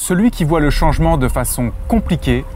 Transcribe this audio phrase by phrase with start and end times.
[0.00, 2.46] celui qui voit le changement de façon compliquée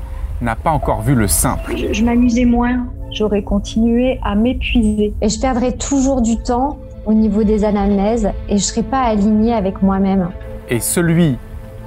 [0.40, 1.76] n'a pas encore vu le simple.
[1.76, 5.12] Je, je m'amusais moins, j'aurais continué à m'épuiser.
[5.20, 9.02] Et je perdrais toujours du temps au niveau des anamnèses et je ne serais pas
[9.02, 10.30] alignée avec moi-même.
[10.70, 11.36] Et celui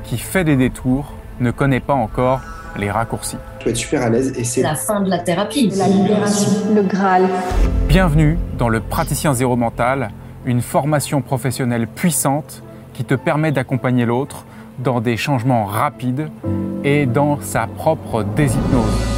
[0.03, 2.41] qui fait des détours ne connaît pas encore
[2.77, 3.37] les raccourcis.
[3.57, 5.71] Je peux être super à l'aise et c'est la fin de la thérapie.
[5.75, 7.23] La libération, le Graal.
[7.87, 10.11] Bienvenue dans le Praticien Zéro Mental,
[10.45, 12.61] une formation professionnelle puissante
[12.93, 14.45] qui te permet d'accompagner l'autre
[14.79, 16.29] dans des changements rapides
[16.83, 19.17] et dans sa propre déshypnose.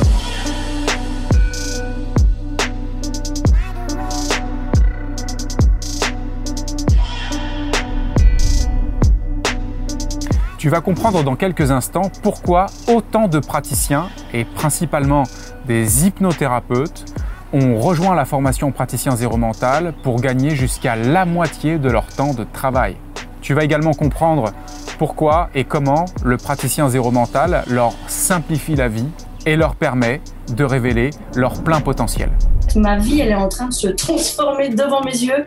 [10.59, 15.23] Tu vas comprendre dans quelques instants pourquoi autant de praticiens, et principalement
[15.65, 17.05] des hypnothérapeutes,
[17.53, 22.33] ont rejoint la formation praticien zéro mental pour gagner jusqu'à la moitié de leur temps
[22.33, 22.97] de travail.
[23.41, 24.51] Tu vas également comprendre
[24.99, 29.07] pourquoi et comment le praticien zéro mental leur simplifie la vie
[29.45, 30.19] et leur permet
[30.53, 32.29] de révéler leur plein potentiel.
[32.75, 35.45] Ma vie, elle est en train de se transformer devant mes yeux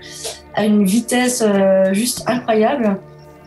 [0.54, 2.96] à une vitesse euh, juste incroyable.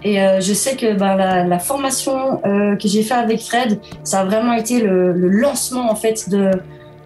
[0.04, 3.80] Et euh, je sais que ben, la, la, formation euh, que j'ai fait avec Fred,
[4.04, 6.52] ça a vraiment été le, le lancement en fait de,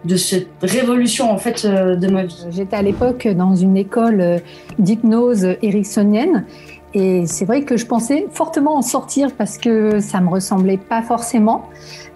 [0.04, 2.46] de cette révolution en fait euh, de ma vie.
[2.50, 4.40] J'étais à l'époque dans une école
[4.78, 6.44] d'hypnose ericksonienne
[6.92, 11.02] et c'est vrai que je pensais fortement en sortir parce que ça me ressemblait pas
[11.02, 11.68] forcément.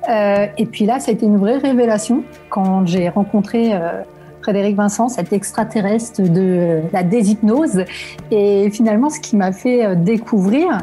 [0.09, 4.03] Euh, et puis là, ça a été une vraie révélation quand j'ai rencontré euh,
[4.43, 7.85] Frédéric Vincent, cet extraterrestre de la déshypnose.
[8.33, 10.79] Et finalement, ce qui m'a fait euh, découvrir,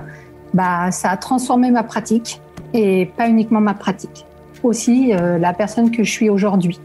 [0.54, 2.40] bah, ça a transformé ma pratique
[2.74, 4.26] et pas uniquement ma pratique,
[4.64, 6.80] aussi la personne que je suis aujourd'hui.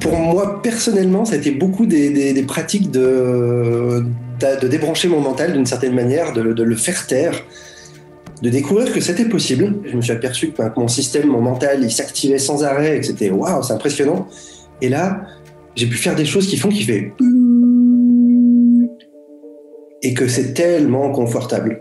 [0.00, 4.02] Pour moi, personnellement, ça a été beaucoup des pratiques de,
[4.40, 7.34] de, débrancher mon mental d'une certaine manière, de, le faire taire,
[8.42, 9.74] de découvrir que c'était possible.
[9.84, 13.06] Je me suis aperçu que mon système, mon mental, il s'activait sans arrêt et que
[13.06, 14.28] c'était waouh, c'est impressionnant.
[14.82, 15.22] Et là,
[15.74, 17.12] j'ai pu faire des choses qui font qu'il fait
[20.02, 21.80] et que c'est tellement confortable.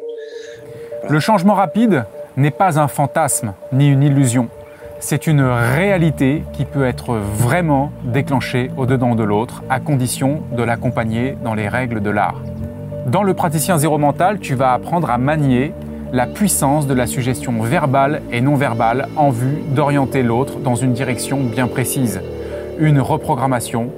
[1.09, 2.05] Le changement rapide
[2.37, 4.49] n'est pas un fantasme ni une illusion.
[4.99, 11.37] C'est une réalité qui peut être vraiment déclenchée au-dedans de l'autre à condition de l'accompagner
[11.43, 12.41] dans les règles de l'art.
[13.05, 15.73] Dans le praticien zéro mental, tu vas apprendre à manier
[16.13, 20.93] la puissance de la suggestion verbale et non verbale en vue d'orienter l'autre dans une
[20.93, 22.21] direction bien précise
[22.79, 23.91] une reprogrammation,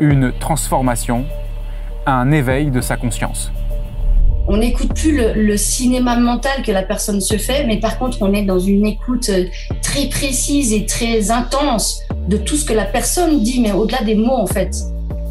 [0.00, 1.24] une transformation,
[2.06, 3.50] un éveil de sa conscience.
[4.46, 8.18] On n'écoute plus le, le, cinéma mental que la personne se fait, mais par contre,
[8.20, 9.30] on est dans une écoute
[9.94, 14.16] très précise et très intense de tout ce que la personne dit, mais au-delà des
[14.16, 14.74] mots, en fait.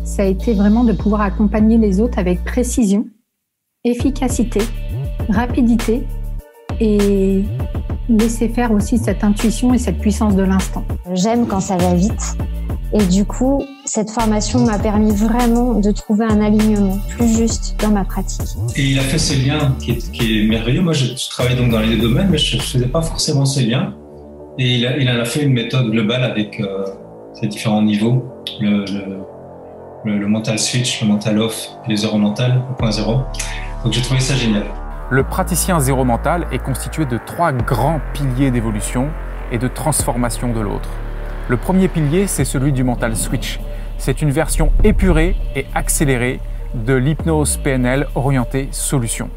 [0.05, 3.05] Ça a été vraiment de pouvoir accompagner les autres avec précision,
[3.83, 4.61] efficacité,
[5.27, 6.03] rapidité
[6.79, 7.43] et
[8.07, 10.85] laisser faire aussi cette intuition et cette puissance de l'instant.
[11.13, 12.37] J'aime quand ça va vite.
[12.93, 17.89] Et du coup, cette formation m'a permis vraiment de trouver un alignement plus juste dans
[17.89, 18.47] ma pratique.
[18.77, 20.81] Et il a fait ces liens qui est, qui est merveilleux.
[20.81, 23.45] Moi, je, je, travaille donc dans les deux domaines, mais je ne faisais pas forcément
[23.45, 23.93] ces liens.
[24.59, 26.85] Et il, a, en a fait une méthode globale avec euh,
[27.33, 28.23] ces différents niveaux.
[28.59, 33.21] Le, mental switch, le mental off et les euros mentales, le point zéro.
[33.83, 34.65] Donc j'ai trouvé ça génial.
[35.09, 39.09] Le praticien zéro mental est constitué de trois grands piliers d'évolution
[39.51, 40.89] et de transformation de l'autre.
[41.47, 43.59] Le premier pilier, c'est celui du mental switch.
[43.97, 46.39] C'est une version épurée et accélérée
[46.73, 49.29] de l'hypnose PNL orientée solution.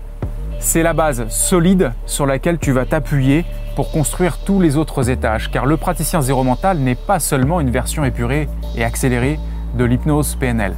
[0.67, 3.45] C'est la base solide sur laquelle tu vas t'appuyer
[3.77, 7.71] pour construire tous les autres étages, car le praticien zéro mental n'est pas seulement une
[7.71, 9.39] version épurée et accélérée
[9.79, 10.75] de l'hypnose PNL.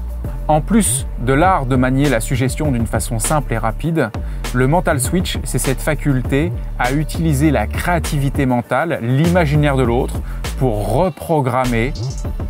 [0.47, 4.11] En plus de l'art de manier la suggestion d'une façon simple et rapide,
[4.53, 10.21] le mental switch, c'est cette faculté à utiliser la créativité mentale, l'imaginaire de l'autre,
[10.59, 11.95] pour reprogrammer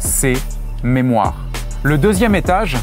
[0.00, 0.34] ses
[0.82, 1.36] mémoires.
[1.84, 2.76] Le deuxième étage,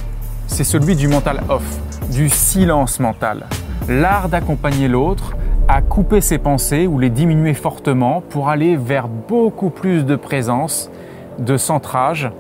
[0.48, 1.66] c'est celui du mental off,
[2.10, 3.48] du silence mental.
[3.88, 5.36] L'art d'accompagner l'autre
[5.68, 10.90] à couper ses pensées ou les diminuer fortement pour aller vers beaucoup plus de présence,
[11.38, 12.32] de centrage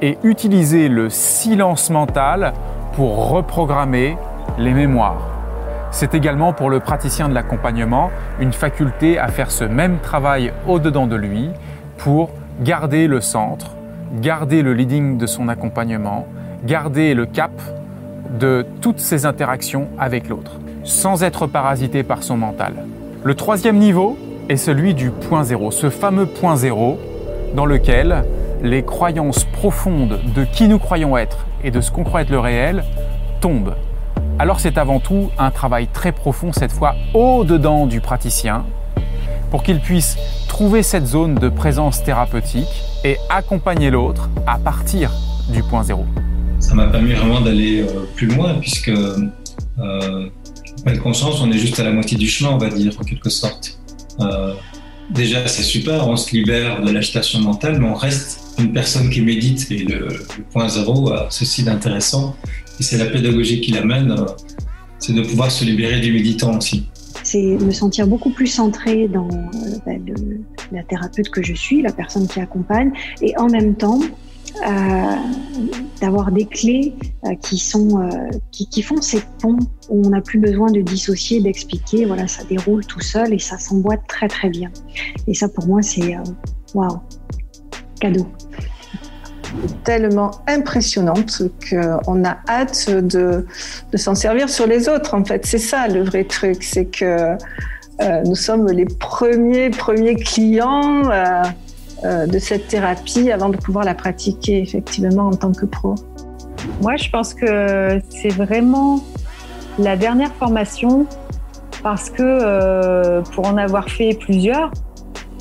[0.00, 2.52] et utiliser le silence mental
[2.92, 4.16] pour reprogrammer
[4.58, 5.28] les mémoires.
[5.90, 11.08] C'est également pour le praticien de l'accompagnement une faculté à faire ce même travail au-dedans
[11.08, 11.50] de lui
[11.98, 12.30] pour
[12.60, 13.72] garder le centre,
[14.20, 16.26] garder le leading de son accompagnement,
[16.64, 17.52] garder le cap
[18.38, 22.74] de toutes ses interactions avec l'autre, sans être parasité par son mental.
[23.24, 24.18] Le troisième niveau
[24.48, 26.98] est celui du point zéro, ce fameux point zéro
[27.54, 28.24] dans lequel
[28.62, 32.38] les croyances profondes de qui nous croyons être et de ce qu'on croit être le
[32.38, 32.84] réel
[33.40, 33.74] tombent.
[34.38, 38.64] Alors c'est avant tout un travail très profond, cette fois au-dedans du praticien,
[39.50, 40.16] pour qu'il puisse
[40.48, 45.12] trouver cette zone de présence thérapeutique et accompagner l'autre à partir
[45.50, 46.06] du point zéro.
[46.58, 50.28] Ça m'a permis vraiment d'aller euh, plus loin puisque euh,
[50.84, 53.30] pleine conscience, on est juste à la moitié du chemin, on va dire, en quelque
[53.30, 53.78] sorte.
[54.20, 54.54] Euh,
[55.10, 59.20] déjà, c'est super, on se libère de l'agitation mentale, mais on reste une personne qui
[59.20, 59.70] médite.
[59.70, 60.08] Et le,
[60.52, 62.36] point zéro a ceci d'intéressant,
[62.80, 64.26] et c'est la pédagogie qui l'amène, euh,
[64.98, 66.86] c'est de pouvoir se libérer du méditant aussi.
[67.24, 69.92] C'est me sentir beaucoup plus centré dans euh, bah,
[70.72, 72.90] la thérapeute que je suis, la personne qui accompagne,
[73.20, 74.00] et en même temps
[76.00, 76.94] d'avoir des clés
[77.24, 78.08] euh, qui sont euh,
[78.50, 79.58] qui, qui, font ces ponts
[79.88, 82.04] où on n'a plus besoin de dissocier, d'expliquer.
[82.04, 84.70] Voilà, ça déroule tout seul et ça s'emboîte très très bien.
[85.26, 86.16] Et ça pour moi c'est
[86.74, 87.00] waouh,
[88.00, 88.26] cadeau
[89.84, 93.46] tellement impressionnante qu'on a hâte de,
[93.92, 95.14] de s'en servir sur les autres.
[95.14, 97.36] En fait, c'est ça le vrai truc, c'est que
[98.00, 101.42] euh, nous sommes les premiers premiers clients euh, euh,
[102.04, 105.94] de cette thérapie avant de pouvoir la pratiquer effectivement en tant que pro
[106.80, 109.00] Moi, je pense que c'est vraiment
[109.78, 111.06] la dernière formation
[111.82, 114.70] parce que euh, pour en avoir fait plusieurs,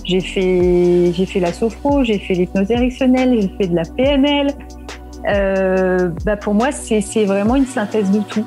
[0.03, 4.53] j'ai fait, j'ai fait la sophro, j'ai fait l'hypnose érectionnelle, j'ai fait de la PNL.
[5.29, 8.45] Euh, bah pour moi, c'est, c'est vraiment une synthèse de tout.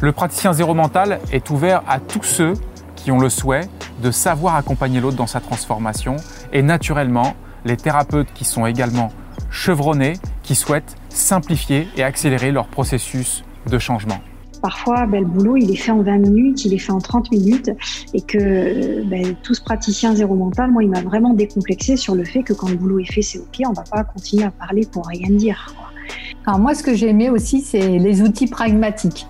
[0.00, 2.52] Le praticien zéro mental est ouvert à tous ceux
[2.94, 3.62] qui ont le souhait
[4.02, 6.16] de savoir accompagner l'autre dans sa transformation
[6.52, 7.34] et naturellement
[7.64, 9.10] les thérapeutes qui sont également
[9.50, 14.20] chevronnés, qui souhaitent simplifier et accélérer leur processus de changement.
[14.62, 17.30] Parfois, ben, le boulot, il est fait en 20 minutes, il est fait en 30
[17.30, 17.70] minutes,
[18.14, 22.24] et que ben, tout ce praticien zéro mental, moi, il m'a vraiment décomplexé sur le
[22.24, 24.50] fait que quand le boulot est fait, c'est OK, on ne va pas continuer à
[24.50, 25.74] parler pour rien dire.
[26.46, 29.26] Alors moi, ce que j'ai aimé aussi, c'est les outils pragmatiques.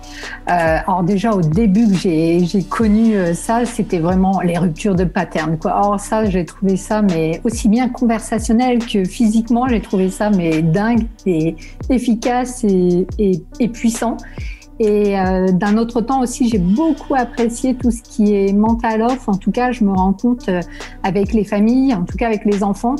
[0.51, 5.03] Euh, alors déjà, au début que j'ai connu euh, ça, c'était vraiment les ruptures de
[5.03, 5.57] pattern.
[5.65, 10.61] Or ça, j'ai trouvé ça, mais aussi bien conversationnel que physiquement, j'ai trouvé ça mais
[10.61, 11.55] dingue et
[11.89, 14.17] efficace et, et, puissant.
[14.79, 19.27] Et euh, d'un autre temps aussi, j'ai beaucoup apprécié tout ce qui est mental off.
[19.27, 20.61] En tout cas, je me rends compte euh,
[21.01, 22.95] avec les familles, en tout cas avec les enfants,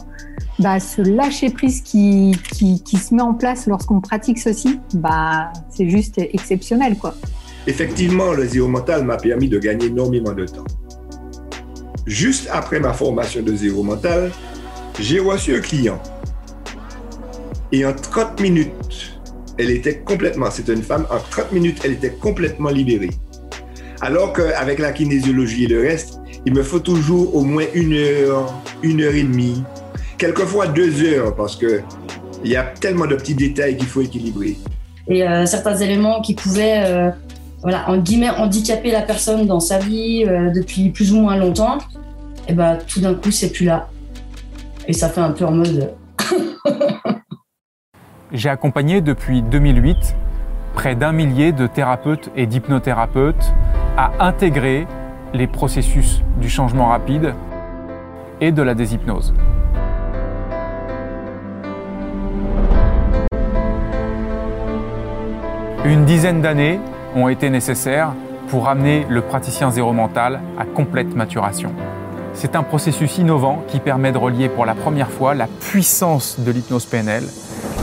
[0.59, 5.89] bah, ce lâcher prise qui, qui, se met en place lorsqu'on pratique ceci, bah, c'est
[5.89, 7.13] juste exceptionnel, quoi.
[7.67, 10.65] Effectivement, le zéro mental m'a permis de gagner énormément de temps.
[12.05, 14.31] Juste après ma formation de zéro mental,
[14.99, 16.01] j'ai reçu un client.
[17.71, 19.19] Et en 30 minutes,
[19.57, 23.09] elle était complètement, c'était une femme, en 30 minutes, elle était complètement libérée.
[24.01, 28.53] Alors qu'avec la kinésiologie et le reste, il me faut toujours au moins une heure,
[28.83, 29.63] une heure et demie,
[30.17, 31.81] quelquefois deux heures, parce que
[32.43, 34.57] il y a tellement de petits détails qu'il faut équilibrer.
[35.07, 37.09] Et euh, certains éléments qui pouvaient, euh,
[37.61, 41.77] voilà, en guillemets, handicaper la personne dans sa vie euh, depuis plus ou moins longtemps,
[42.47, 43.89] et ben tout d'un coup, c'est plus là.
[44.87, 45.93] Et ça fait un peu en mode.
[48.31, 50.15] J'ai accompagné depuis 2008
[50.73, 53.53] près d'un millier de thérapeutes et d'hypnothérapeutes
[53.97, 54.85] à intégrer
[55.33, 57.33] les processus du changement rapide
[58.41, 59.33] et de la déshypnose.
[65.87, 66.79] Une dizaine d'années
[67.15, 68.13] ont été nécessaires
[68.49, 71.71] pour amener le praticien zéro mental à complète maturation.
[72.33, 76.51] C'est un processus innovant qui permet de relier pour la première fois la puissance de
[76.51, 77.23] l'hypnose PNL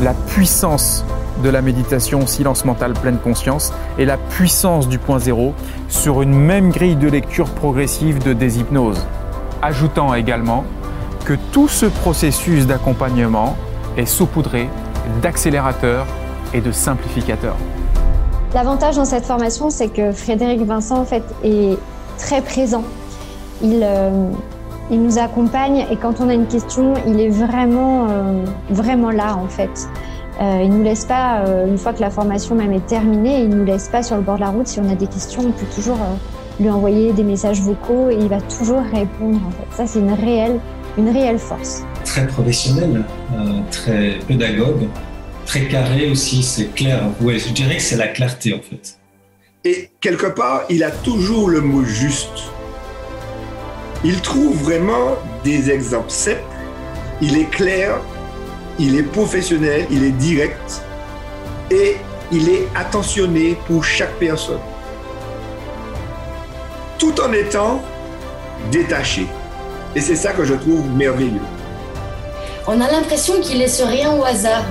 [0.02, 1.04] la puissance
[1.42, 5.54] de la méditation silence mental pleine conscience et la puissance du point zéro
[5.88, 9.06] sur une même grille de lecture progressive de déshypnose.
[9.62, 10.64] Ajoutant également
[11.25, 13.56] que tout ce processus d'accompagnement
[13.96, 14.68] est saupoudré
[15.23, 16.06] d'accélérateurs
[16.52, 17.56] et de simplificateurs.
[18.54, 21.76] L'avantage dans cette formation, c'est que Frédéric Vincent en fait, est
[22.18, 22.84] très présent.
[23.61, 24.28] Il, euh,
[24.92, 29.37] il nous accompagne et quand on a une question, il est vraiment, euh, vraiment là
[29.37, 29.88] en fait.
[30.40, 33.64] Euh, il nous laisse pas, une fois que la formation même est terminée, il nous
[33.64, 34.68] laisse pas sur le bord de la route.
[34.68, 35.99] Si on a des questions, on peut toujours
[36.61, 39.40] lui envoyer des messages vocaux et il va toujours répondre.
[39.73, 40.61] Ça c'est une réelle,
[40.96, 41.82] une réelle force.
[42.04, 43.02] Très professionnel,
[43.73, 44.87] très pédagogue,
[45.44, 46.42] très carré aussi.
[46.42, 47.02] C'est clair.
[47.20, 48.98] Ouais, je dirais que c'est la clarté en fait.
[49.64, 52.50] Et quelque part, il a toujours le mot juste.
[54.04, 56.42] Il trouve vraiment des exemples simples.
[57.22, 58.00] Il est clair,
[58.78, 60.82] il est professionnel, il est direct
[61.70, 61.96] et
[62.30, 64.60] il est attentionné pour chaque personne.
[66.98, 67.82] Tout en étant
[68.70, 69.26] détaché.
[69.94, 71.40] Et c'est ça que je trouve merveilleux.
[72.66, 74.64] On a l'impression qu'il laisse rien au hasard.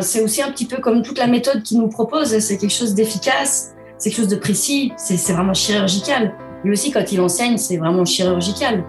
[0.00, 2.36] C'est aussi un petit peu comme toute la méthode qu'il nous propose.
[2.38, 6.34] C'est quelque chose d'efficace, c'est quelque chose de précis, c'est vraiment chirurgical.
[6.64, 8.82] lui aussi, quand il enseigne, c'est vraiment chirurgical.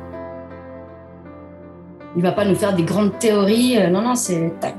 [2.16, 3.78] Il va pas nous faire des grandes théories.
[3.78, 4.76] Euh, non, non, c'est tac.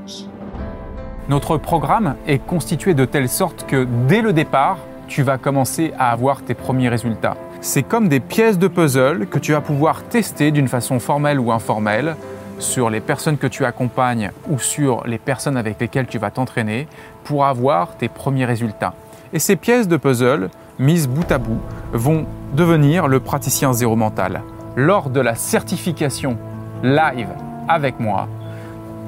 [1.29, 6.11] Notre programme est constitué de telle sorte que dès le départ, tu vas commencer à
[6.11, 7.37] avoir tes premiers résultats.
[7.61, 11.51] C'est comme des pièces de puzzle que tu vas pouvoir tester d'une façon formelle ou
[11.51, 12.15] informelle
[12.59, 16.87] sur les personnes que tu accompagnes ou sur les personnes avec lesquelles tu vas t'entraîner
[17.23, 18.93] pour avoir tes premiers résultats.
[19.33, 20.49] Et ces pièces de puzzle,
[20.79, 21.59] mises bout à bout,
[21.91, 24.41] vont devenir le praticien zéro mental.
[24.75, 26.37] Lors de la certification
[26.83, 27.29] live
[27.67, 28.27] avec moi,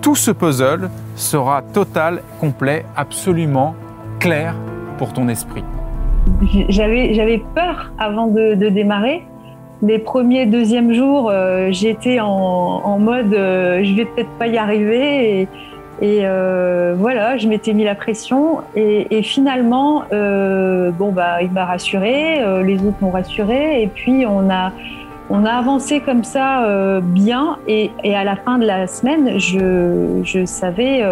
[0.02, 3.76] tout ce puzzle sera total, complet, absolument
[4.20, 4.56] clair
[4.98, 5.64] pour ton esprit.
[6.70, 9.24] J'avais, peur avant de, démarrer.
[9.82, 15.48] Les premiers, deuxièmes jours, euh, j'étais en, mode euh, je vais peut-être pas y arriver.
[16.02, 18.58] Et, euh, voilà, je m'étais mis la pression.
[18.76, 23.82] Et, finalement, bon, bah, il m'a rassuré, les autres m'ont rassuré.
[23.82, 24.74] Et puis, on a,
[25.30, 27.58] on a avancé comme ça bien.
[27.68, 31.04] Et, à la fin de la semaine, je, je savais,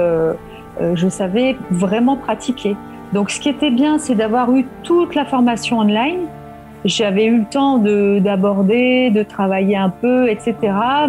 [0.94, 2.76] je savais vraiment pratiquer.
[3.14, 6.28] Donc ce qui était bien, c'est d'avoir eu toute la formation online.
[6.86, 10.56] J'avais eu le temps d'aborder, de, travailler un peu, etc.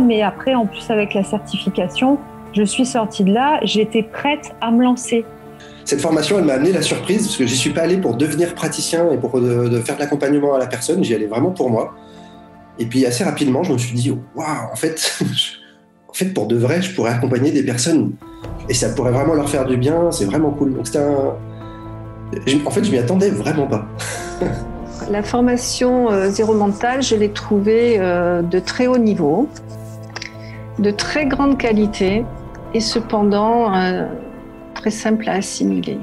[0.00, 2.18] Mais après, en plus avec la certification,
[2.54, 5.24] je suis sortie de là, j'étais prête à me lancer.
[5.84, 8.54] Cette formation, elle m'a amené la surprise parce que j'y suis pas allé pour devenir
[8.54, 11.02] praticien et pour de, faire de l'accompagnement à la personne.
[11.04, 11.94] J'y allais vraiment pour moi.
[12.78, 15.18] Et puis assez rapidement, je me suis dit, waouh, en fait,
[16.08, 18.12] en fait, pour de vrai, je pourrais accompagner des personnes
[18.68, 20.10] et ça pourrait vraiment leur faire du bien.
[20.10, 20.74] C'est vraiment cool.
[20.74, 21.34] Donc c'était un,
[22.66, 23.86] en fait, je m'y attendais vraiment pas.
[25.10, 29.48] La formation euh, zéro mental, je l'ai trouvée euh, de très haut niveau,
[30.78, 32.26] de très grande qualité
[32.74, 34.06] et cependant euh,
[34.74, 35.98] très simple à assimiler.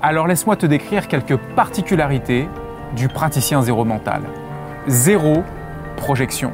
[0.00, 2.48] Alors laisse-moi te décrire quelques particularités
[2.96, 4.22] du praticien zéro mental.
[4.86, 5.42] Zéro
[5.96, 6.52] projection.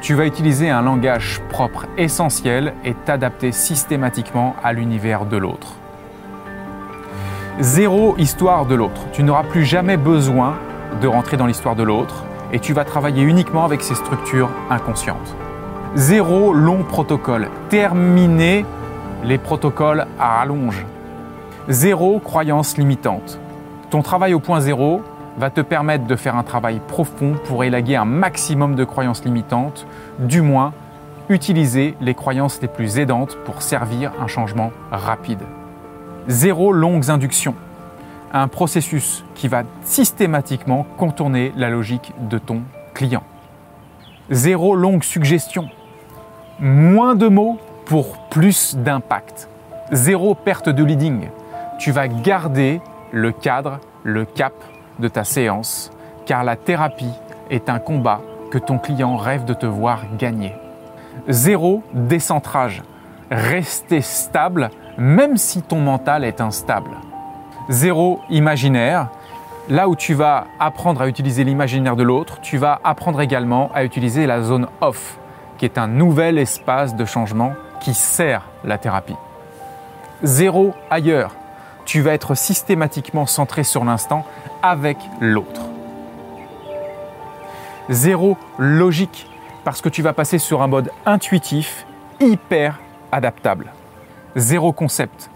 [0.00, 5.76] Tu vas utiliser un langage propre essentiel et t'adapter systématiquement à l'univers de l'autre.
[7.60, 9.00] Zéro histoire de l'autre.
[9.12, 10.56] Tu n'auras plus jamais besoin
[11.00, 15.34] de rentrer dans l'histoire de l'autre et tu vas travailler uniquement avec ces structures inconscientes.
[15.94, 17.48] Zéro long protocole.
[17.70, 18.66] Terminer
[19.24, 20.84] les protocoles à rallonge.
[21.70, 23.38] Zéro croyance limitante.
[23.88, 25.00] Ton travail au point zéro
[25.38, 29.86] va te permettre de faire un travail profond pour élaguer un maximum de croyances limitantes,
[30.18, 30.74] du moins
[31.30, 35.40] utiliser les croyances les plus aidantes pour servir un changement rapide.
[36.28, 37.54] Zéro longues inductions.
[38.32, 42.62] Un processus qui va systématiquement contourner la logique de ton
[42.94, 43.22] client.
[44.30, 45.68] Zéro longue suggestion.
[46.58, 49.48] Moins de mots pour plus d'impact.
[49.92, 51.28] Zéro perte de leading.
[51.78, 52.80] Tu vas garder
[53.12, 54.54] le cadre, le cap
[54.98, 55.92] de ta séance,
[56.24, 57.12] car la thérapie
[57.50, 60.54] est un combat que ton client rêve de te voir gagner.
[61.28, 62.82] Zéro décentrage.
[63.30, 66.92] Rester stable même si ton mental est instable.
[67.68, 69.08] Zéro imaginaire.
[69.68, 73.84] Là où tu vas apprendre à utiliser l'imaginaire de l'autre, tu vas apprendre également à
[73.84, 75.18] utiliser la zone off,
[75.58, 79.16] qui est un nouvel espace de changement qui sert la thérapie.
[80.22, 81.32] Zéro ailleurs.
[81.84, 84.24] Tu vas être systématiquement centré sur l'instant
[84.62, 85.62] avec l'autre.
[87.88, 89.28] Zéro logique,
[89.64, 91.86] parce que tu vas passer sur un mode intuitif,
[92.20, 92.80] hyper
[93.12, 93.72] adaptable.
[94.38, 95.30] Zéro concept.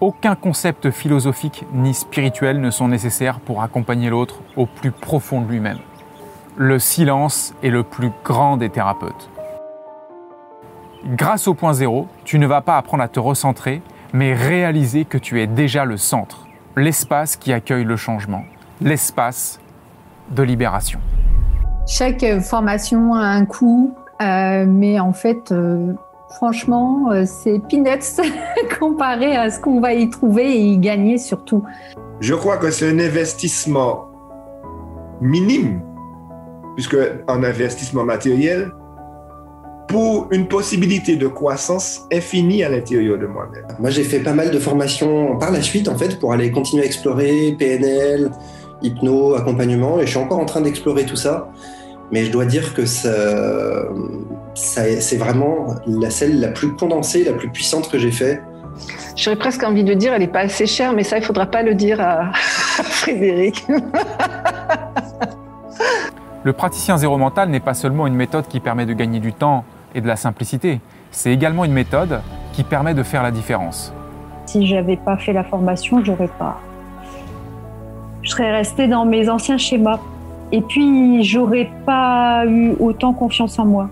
[0.00, 5.48] Aucun concept philosophique ni spirituel ne sont nécessaires pour accompagner l'autre au plus profond de
[5.48, 5.80] lui-même.
[6.56, 9.28] Le silence est le plus grand des thérapeutes.
[11.04, 15.18] Grâce au point zéro, tu ne vas pas apprendre à te recentrer, mais réaliser que
[15.18, 18.44] tu es déjà le centre, l'espace qui accueille le changement,
[18.80, 19.58] l'espace
[20.30, 21.00] de libération.
[21.88, 25.92] Chaque formation a un coût, euh, mais en fait, euh,
[26.30, 28.20] Franchement, euh, c'est peanuts
[28.78, 31.64] comparé à ce qu'on va y trouver et y gagner surtout.
[32.20, 34.08] Je crois que c'est un investissement
[35.20, 35.80] minime,
[36.76, 36.96] puisque
[37.28, 38.72] un investissement matériel,
[39.88, 43.64] pour une possibilité de croissance infinie à l'intérieur de moi-même.
[43.78, 46.82] Moi, j'ai fait pas mal de formations par la suite, en fait, pour aller continuer
[46.82, 48.30] à explorer PNL,
[48.82, 51.50] hypno, accompagnement, et je suis encore en train d'explorer tout ça.
[52.10, 53.10] Mais je dois dire que ça,
[54.54, 58.42] c'est vraiment la celle la plus condensée, la plus puissante que j'ai fait.
[59.16, 61.46] J'aurais presque envie de dire, elle n'est pas assez chère, mais ça, il ne faudra
[61.46, 63.66] pas le dire à, Frédéric.
[66.44, 69.64] le praticien zéro mental n'est pas seulement une méthode qui permet de gagner du temps
[69.94, 72.20] et de la simplicité, c'est également une méthode
[72.52, 73.92] qui permet de faire la différence.
[74.46, 76.60] Si j'avais pas fait la formation, j'aurais pas.
[78.22, 80.00] Je serais restée dans mes anciens schémas
[80.52, 83.88] Et puis, j'aurais pas eu autant confiance en moi.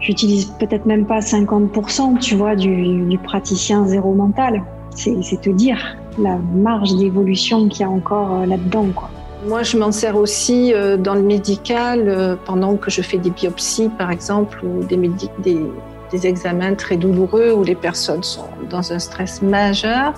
[0.00, 4.62] J'utilise peut-être même pas 50%, tu vois, du, du praticien zéro mental.
[4.94, 9.08] C'est te dire la marge d'évolution qu'il y a encore euh, là-dedans, quoi.
[9.46, 13.30] Moi, je m'en sers aussi euh, dans le médical euh, pendant que je fais des
[13.30, 14.98] biopsies, par exemple, ou des,
[15.38, 15.66] des,
[16.10, 20.12] des examens très douloureux où les personnes sont dans un stress majeur.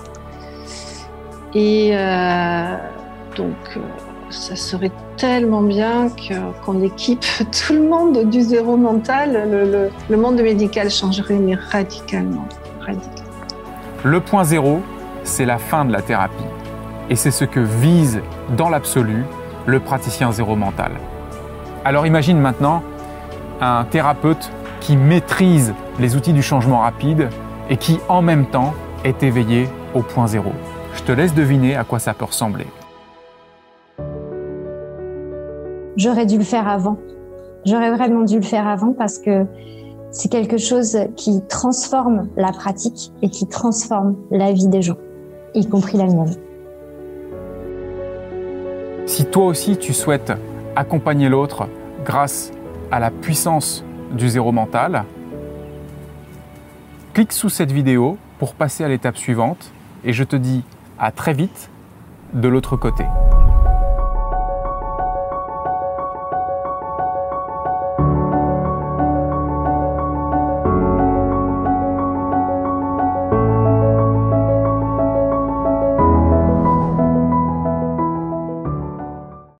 [1.55, 2.75] Et euh,
[3.37, 3.79] donc, euh,
[4.33, 6.09] ça serait tellement bien
[6.65, 7.25] qu'on équipe
[7.65, 9.89] tout le monde du zéro mental.
[10.09, 11.39] Le, monde médical changerait,
[11.71, 12.47] radicalement.
[14.03, 14.81] Le point zéro,
[15.23, 16.43] c'est la fin de la thérapie.
[17.09, 18.21] Et c'est ce que vise,
[18.57, 19.23] dans l'absolu,
[19.65, 20.91] le praticien zéro mental.
[21.85, 22.83] Alors imagine maintenant
[23.61, 27.29] un thérapeute qui maîtrise les outils du changement rapide
[27.69, 28.73] et qui en même temps
[29.03, 30.51] est éveillé au point zéro.
[30.95, 32.67] Je te laisse deviner à quoi ça peut ressembler.
[35.95, 36.97] J'aurais dû le faire avant.
[37.65, 39.45] J'aurais vraiment dû le faire avant parce que
[40.11, 44.97] c'est quelque chose qui transforme la pratique et qui transforme la vie des gens,
[45.53, 46.35] y compris la mienne.
[49.05, 50.33] Si toi aussi tu souhaites
[50.75, 51.67] accompagner l'autre
[52.05, 52.51] grâce
[52.91, 55.05] à la puissance du zéro mental,
[57.13, 59.71] clique sous cette vidéo pour passer à l'étape suivante
[60.03, 60.63] et je te dis
[60.99, 61.69] à très vite
[62.33, 63.05] de l'autre côté.